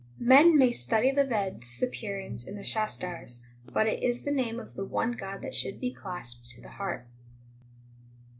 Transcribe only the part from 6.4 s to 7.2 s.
to the heart.